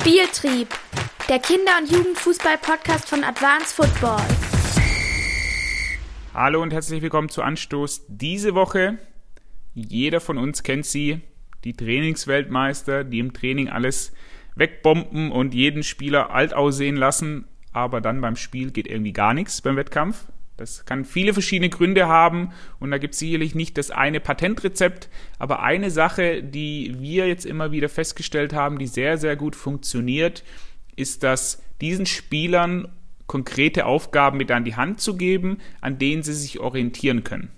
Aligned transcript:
Spieltrieb, 0.00 0.68
der 1.28 1.38
Kinder- 1.40 1.76
und 1.78 1.92
Jugendfußball-Podcast 1.92 3.06
von 3.06 3.22
Advanced 3.22 3.72
Football. 3.72 4.22
Hallo 6.32 6.62
und 6.62 6.72
herzlich 6.72 7.02
willkommen 7.02 7.28
zu 7.28 7.42
Anstoß. 7.42 8.06
Diese 8.08 8.54
Woche, 8.54 8.96
jeder 9.74 10.22
von 10.22 10.38
uns 10.38 10.62
kennt 10.62 10.86
sie, 10.86 11.20
die 11.64 11.74
Trainingsweltmeister, 11.74 13.04
die 13.04 13.18
im 13.18 13.34
Training 13.34 13.68
alles 13.68 14.14
wegbomben 14.54 15.30
und 15.32 15.52
jeden 15.52 15.82
Spieler 15.82 16.30
alt 16.30 16.54
aussehen 16.54 16.96
lassen, 16.96 17.46
aber 17.74 18.00
dann 18.00 18.22
beim 18.22 18.36
Spiel 18.36 18.70
geht 18.70 18.86
irgendwie 18.86 19.12
gar 19.12 19.34
nichts 19.34 19.60
beim 19.60 19.76
Wettkampf. 19.76 20.24
Das 20.60 20.84
kann 20.84 21.06
viele 21.06 21.32
verschiedene 21.32 21.70
Gründe 21.70 22.06
haben 22.06 22.52
und 22.80 22.90
da 22.90 22.98
gibt 22.98 23.14
es 23.14 23.20
sicherlich 23.20 23.54
nicht 23.54 23.78
das 23.78 23.90
eine 23.90 24.20
Patentrezept, 24.20 25.08
aber 25.38 25.62
eine 25.62 25.90
Sache, 25.90 26.42
die 26.42 26.96
wir 27.00 27.26
jetzt 27.26 27.46
immer 27.46 27.72
wieder 27.72 27.88
festgestellt 27.88 28.52
haben, 28.52 28.78
die 28.78 28.86
sehr, 28.86 29.16
sehr 29.16 29.36
gut 29.36 29.56
funktioniert, 29.56 30.44
ist, 30.96 31.22
dass 31.22 31.62
diesen 31.80 32.04
Spielern 32.04 32.88
konkrete 33.26 33.86
Aufgaben 33.86 34.36
mit 34.36 34.50
an 34.50 34.66
die 34.66 34.76
Hand 34.76 35.00
zu 35.00 35.16
geben, 35.16 35.58
an 35.80 35.98
denen 35.98 36.22
sie 36.22 36.34
sich 36.34 36.60
orientieren 36.60 37.24
können. 37.24 37.50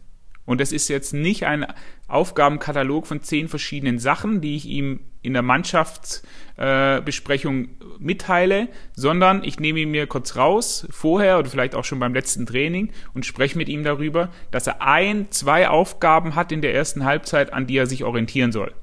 Und 0.44 0.60
das 0.60 0.72
ist 0.72 0.88
jetzt 0.88 1.14
nicht 1.14 1.46
ein 1.46 1.64
Aufgabenkatalog 2.08 3.06
von 3.06 3.22
zehn 3.22 3.46
verschiedenen 3.48 4.00
Sachen, 4.00 4.40
die 4.40 4.56
ich 4.56 4.66
ihm 4.66 4.98
in 5.22 5.34
der 5.34 5.42
Mannschaftsbesprechung 5.42 7.64
äh, 7.64 7.68
mitteile, 8.00 8.66
sondern 8.94 9.44
ich 9.44 9.60
nehme 9.60 9.78
ihn 9.80 9.92
mir 9.92 10.08
kurz 10.08 10.34
raus, 10.36 10.84
vorher 10.90 11.38
oder 11.38 11.48
vielleicht 11.48 11.76
auch 11.76 11.84
schon 11.84 12.00
beim 12.00 12.12
letzten 12.12 12.44
Training 12.44 12.90
und 13.14 13.24
spreche 13.24 13.56
mit 13.56 13.68
ihm 13.68 13.84
darüber, 13.84 14.32
dass 14.50 14.66
er 14.66 14.82
ein, 14.82 15.30
zwei 15.30 15.68
Aufgaben 15.68 16.34
hat 16.34 16.50
in 16.50 16.60
der 16.60 16.74
ersten 16.74 17.04
Halbzeit, 17.04 17.52
an 17.52 17.68
die 17.68 17.76
er 17.76 17.86
sich 17.86 18.02
orientieren 18.02 18.50
soll. 18.50 18.74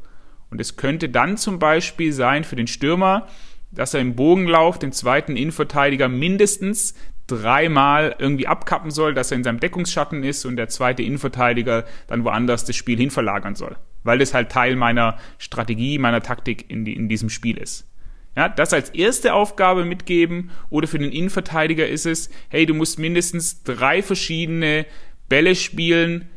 Und 0.49 0.61
es 0.61 0.77
könnte 0.77 1.09
dann 1.09 1.35
zum 1.37 1.59
Beispiel 1.59 2.13
sein 2.13 2.45
für 2.45 2.55
den 2.55 2.67
Stürmer, 2.67 3.27
dass 3.71 3.93
er 3.93 4.01
im 4.01 4.15
Bogenlauf 4.15 4.79
den 4.79 4.91
zweiten 4.91 5.37
Innenverteidiger 5.37 6.09
mindestens 6.09 6.95
dreimal 7.27 8.15
irgendwie 8.17 8.47
abkappen 8.47 8.91
soll, 8.91 9.13
dass 9.13 9.31
er 9.31 9.37
in 9.37 9.43
seinem 9.43 9.59
Deckungsschatten 9.59 10.23
ist 10.23 10.45
und 10.45 10.55
der 10.55 10.69
zweite 10.69 11.03
Innenverteidiger 11.03 11.85
dann 12.07 12.23
woanders 12.23 12.65
das 12.65 12.75
Spiel 12.75 12.97
hinverlagern 12.97 13.55
soll. 13.55 13.77
Weil 14.03 14.17
das 14.17 14.33
halt 14.33 14.51
Teil 14.51 14.75
meiner 14.75 15.17
Strategie, 15.37 15.97
meiner 15.99 16.21
Taktik 16.21 16.69
in, 16.69 16.85
die, 16.85 16.93
in 16.93 17.07
diesem 17.09 17.29
Spiel 17.29 17.57
ist. 17.57 17.85
Ja, 18.35 18.47
das 18.47 18.73
als 18.73 18.89
erste 18.91 19.33
Aufgabe 19.33 19.85
mitgeben 19.85 20.51
oder 20.69 20.87
für 20.87 20.99
den 20.99 21.11
Innenverteidiger 21.11 21.87
ist 21.87 22.05
es, 22.05 22.29
hey, 22.49 22.65
du 22.65 22.73
musst 22.73 22.97
mindestens 22.97 23.63
drei 23.63 24.01
verschiedene 24.01 24.85
Bälle 25.27 25.55
spielen, 25.55 26.29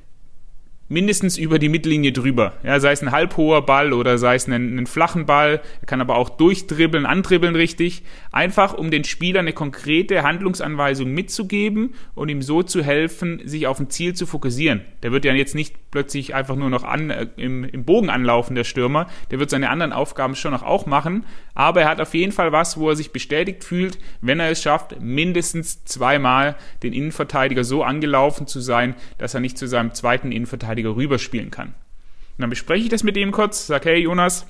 mindestens 0.93 1.39
über 1.39 1.59
die 1.59 1.69
Mittellinie 1.69 2.13
drüber. 2.13 2.55
Ja, 2.63 2.79
sei 2.79 2.93
es 2.93 3.03
ein 3.03 3.11
halbhoher 3.11 3.63
Ball 3.63 3.93
oder 3.93 4.19
sei 4.19 4.35
es 4.35 4.47
einen, 4.47 4.73
einen 4.73 4.87
flachen 4.87 5.27
Ball. 5.27 5.61
Er 5.81 5.87
kann 5.87 6.01
aber 6.01 6.17
auch 6.17 6.29
durchdribbeln, 6.29 7.07
andribbeln 7.07 7.57
richtig. 7.57 8.03
Einfach, 8.31 8.75
um 8.75 8.91
den 8.91 9.05
Spieler 9.05 9.41
eine 9.41 9.53
konkrete 9.53 10.23
Handlungsanweisung 10.23 11.11
mitzugeben 11.11 11.95
und 12.15 12.29
ihm 12.29 12.43
so 12.43 12.63
zu 12.63 12.85
helfen, 12.85 13.41
sich 13.45 13.67
auf 13.67 13.81
ein 13.81 13.91
Ziel 13.91 14.15
zu 14.15 14.27
fokussieren. 14.27 14.83
Der 15.03 15.13
wird 15.13 15.25
ja 15.25 15.33
jetzt 15.33 15.55
nicht 15.55 15.75
plötzlich 15.93 16.35
einfach 16.35 16.57
nur 16.57 16.71
noch 16.71 16.83
an, 16.83 17.11
äh, 17.11 17.29
im, 17.37 17.63
im 17.63 17.85
Bogen 17.85 18.11
anlaufen, 18.11 18.57
der 18.57 18.65
Stürmer. 18.65 19.07
Der 19.31 19.39
wird 19.39 19.51
seine 19.51 19.71
anderen 19.71 19.93
Aufgaben 19.93 20.35
schon 20.35 20.51
noch 20.51 20.65
auch 20.65 20.87
machen. 20.87 21.25
Aber 21.55 21.83
er 21.83 21.89
hat 21.89 22.01
auf 22.01 22.15
jeden 22.15 22.33
Fall 22.33 22.51
was, 22.51 22.77
wo 22.77 22.91
er 22.91 22.97
sich 22.97 23.13
bestätigt 23.13 23.63
fühlt, 23.63 23.99
wenn 24.21 24.41
er 24.41 24.51
es 24.51 24.61
schafft, 24.61 25.01
mindestens 25.01 25.85
zweimal 25.85 26.57
den 26.83 26.93
Innenverteidiger 26.93 27.63
so 27.63 27.85
angelaufen 27.85 28.49
zu 28.49 28.59
sein, 28.59 28.97
dass 29.19 29.35
er 29.35 29.41
nicht 29.41 29.57
zu 29.57 29.69
seinem 29.69 29.95
zweiten 29.95 30.33
Innenverteidiger 30.33 30.97
rüberspielen 30.97 31.53
kann. 31.53 31.69
Und 31.69 32.41
dann 32.41 32.51
bespreche 32.51 32.85
ich 32.85 32.91
das 32.91 33.05
mit 33.05 33.17
ihm 33.17 33.31
kurz, 33.31 33.67
sage, 33.67 33.91
hey 33.91 33.99
Jonas, 34.01 34.47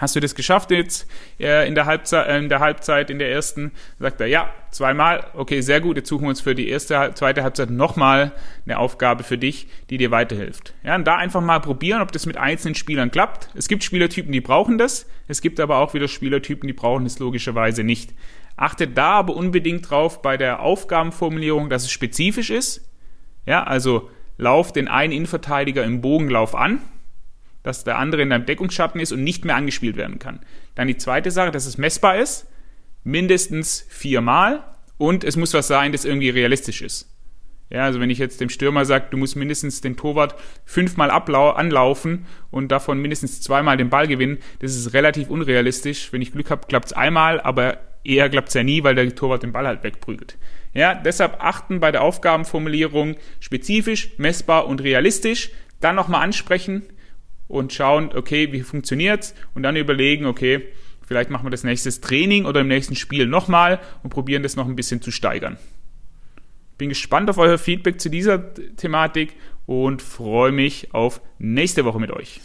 hast 0.00 0.16
du 0.16 0.20
das 0.20 0.34
geschafft 0.34 0.70
jetzt 0.70 1.08
äh, 1.38 1.66
in 1.68 1.74
der, 1.74 1.86
Halbzeit, 1.86 2.26
äh, 2.28 2.38
in 2.38 2.48
der 2.48 2.60
Halbzeit, 2.60 3.10
in 3.10 3.18
der 3.18 3.30
ersten? 3.30 3.72
Sagt 3.98 4.20
er, 4.20 4.26
ja, 4.26 4.52
zweimal. 4.70 5.26
Okay, 5.34 5.60
sehr 5.60 5.80
gut. 5.80 5.96
Jetzt 5.96 6.08
suchen 6.08 6.24
wir 6.24 6.30
uns 6.30 6.40
für 6.40 6.54
die 6.54 6.68
erste, 6.68 7.12
zweite 7.14 7.42
Halbzeit 7.42 7.70
nochmal 7.70 8.32
eine 8.64 8.78
Aufgabe 8.78 9.24
für 9.24 9.38
dich, 9.38 9.68
die 9.90 9.98
dir 9.98 10.10
weiterhilft. 10.10 10.74
Ja, 10.82 10.94
und 10.94 11.04
da 11.04 11.16
einfach 11.16 11.40
mal 11.40 11.60
probieren, 11.60 12.00
ob 12.00 12.12
das 12.12 12.26
mit 12.26 12.36
einzelnen 12.36 12.74
Spielern 12.74 13.10
klappt. 13.10 13.50
Es 13.54 13.68
gibt 13.68 13.84
Spielertypen, 13.84 14.32
die 14.32 14.40
brauchen 14.40 14.78
das. 14.78 15.06
Es 15.26 15.40
gibt 15.40 15.60
aber 15.60 15.78
auch 15.78 15.94
wieder 15.94 16.08
Spielertypen, 16.08 16.66
die 16.66 16.72
brauchen 16.72 17.06
es 17.06 17.18
logischerweise 17.18 17.84
nicht. 17.84 18.14
Achtet 18.56 18.98
da 18.98 19.12
aber 19.12 19.36
unbedingt 19.36 19.88
drauf 19.88 20.20
bei 20.22 20.36
der 20.36 20.60
Aufgabenformulierung, 20.60 21.70
dass 21.70 21.84
es 21.84 21.92
spezifisch 21.92 22.50
ist. 22.50 22.88
Ja, 23.46 23.62
also 23.62 24.10
lauf 24.36 24.72
den 24.72 24.88
einen 24.88 25.12
Innenverteidiger 25.12 25.84
im 25.84 26.00
Bogenlauf 26.00 26.54
an, 26.54 26.80
dass 27.62 27.84
der 27.84 27.98
andere 27.98 28.22
in 28.22 28.30
deinem 28.30 28.46
Deckungsschatten 28.46 29.00
ist 29.00 29.12
und 29.12 29.22
nicht 29.22 29.44
mehr 29.44 29.56
angespielt 29.56 29.96
werden 29.96 30.18
kann. 30.18 30.40
Dann 30.74 30.88
die 30.88 30.96
zweite 30.96 31.30
Sache, 31.30 31.50
dass 31.50 31.66
es 31.66 31.78
messbar 31.78 32.18
ist, 32.18 32.46
mindestens 33.04 33.86
viermal 33.88 34.64
und 34.96 35.24
es 35.24 35.36
muss 35.36 35.54
was 35.54 35.68
sein, 35.68 35.92
das 35.92 36.04
irgendwie 36.04 36.30
realistisch 36.30 36.82
ist. 36.82 37.14
Ja, 37.70 37.84
also 37.84 38.00
wenn 38.00 38.08
ich 38.08 38.18
jetzt 38.18 38.40
dem 38.40 38.48
Stürmer 38.48 38.86
sage, 38.86 39.08
du 39.10 39.18
musst 39.18 39.36
mindestens 39.36 39.82
den 39.82 39.96
Torwart 39.96 40.34
fünfmal 40.64 41.10
anlaufen 41.10 42.24
und 42.50 42.72
davon 42.72 42.98
mindestens 42.98 43.42
zweimal 43.42 43.76
den 43.76 43.90
Ball 43.90 44.08
gewinnen, 44.08 44.38
das 44.60 44.74
ist 44.74 44.94
relativ 44.94 45.28
unrealistisch. 45.28 46.12
Wenn 46.12 46.22
ich 46.22 46.32
Glück 46.32 46.50
habe, 46.50 46.66
klappt 46.66 46.86
es 46.86 46.92
einmal, 46.94 47.40
aber 47.40 47.78
eher 48.04 48.30
klappt 48.30 48.48
es 48.48 48.54
ja 48.54 48.62
nie, 48.62 48.84
weil 48.84 48.94
der 48.94 49.14
Torwart 49.14 49.42
den 49.42 49.52
Ball 49.52 49.66
halt 49.66 49.82
wegprügelt. 49.82 50.38
Ja, 50.72 50.94
deshalb 50.94 51.42
achten 51.44 51.80
bei 51.80 51.92
der 51.92 52.02
Aufgabenformulierung 52.02 53.16
spezifisch, 53.40 54.12
messbar 54.16 54.66
und 54.66 54.82
realistisch. 54.82 55.50
Dann 55.80 55.96
nochmal 55.96 56.22
ansprechen 56.22 56.84
und 57.48 57.72
schauen, 57.72 58.10
okay, 58.14 58.52
wie 58.52 58.60
funktioniert's? 58.60 59.34
Und 59.54 59.62
dann 59.62 59.76
überlegen, 59.76 60.26
okay, 60.26 60.68
vielleicht 61.06 61.30
machen 61.30 61.46
wir 61.46 61.50
das 61.50 61.64
nächste 61.64 61.90
Training 62.00 62.44
oder 62.44 62.60
im 62.60 62.68
nächsten 62.68 62.94
Spiel 62.94 63.26
nochmal 63.26 63.80
und 64.02 64.10
probieren 64.10 64.42
das 64.42 64.56
noch 64.56 64.66
ein 64.68 64.76
bisschen 64.76 65.02
zu 65.02 65.10
steigern. 65.10 65.56
Bin 66.76 66.90
gespannt 66.90 67.28
auf 67.28 67.38
euer 67.38 67.58
Feedback 67.58 68.00
zu 68.00 68.08
dieser 68.08 68.54
Thematik 68.76 69.34
und 69.66 70.00
freue 70.00 70.52
mich 70.52 70.94
auf 70.94 71.20
nächste 71.38 71.84
Woche 71.84 71.98
mit 71.98 72.12
euch. 72.12 72.40